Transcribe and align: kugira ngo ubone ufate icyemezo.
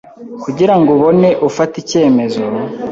kugira 0.43 0.73
ngo 0.79 0.89
ubone 0.97 1.29
ufate 1.49 1.75
icyemezo. 1.83 2.41